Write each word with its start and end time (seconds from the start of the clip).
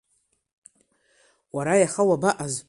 Уара, 1.55 1.73
иаха 1.77 2.01
уабаҟаз? 2.09 2.53